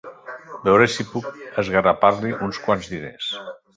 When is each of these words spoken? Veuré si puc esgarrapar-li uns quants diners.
Veuré 0.69 0.87
si 0.93 1.05
puc 1.11 1.27
esgarrapar-li 1.65 2.33
uns 2.49 2.63
quants 2.65 2.91
diners. 2.95 3.29